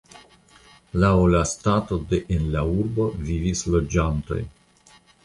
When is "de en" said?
2.13-2.47